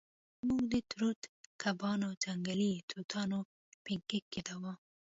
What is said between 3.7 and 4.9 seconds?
پینکیک یادوو